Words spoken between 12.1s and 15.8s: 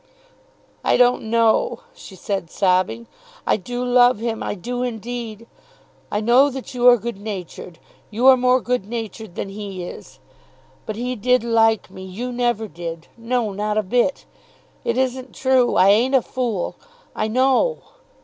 never did; no; not a bit. It isn't true.